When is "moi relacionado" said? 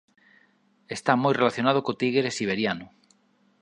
1.23-1.83